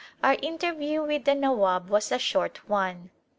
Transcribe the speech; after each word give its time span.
Our 0.23 0.35
interview 0.41 1.03
with 1.03 1.25
the 1.25 1.35
Nawab 1.35 1.89
was 1.89 2.11
a 2.11 2.17
short 2.17 2.67
one. 2.67 3.11